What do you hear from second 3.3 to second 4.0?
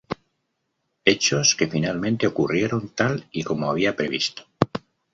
y como había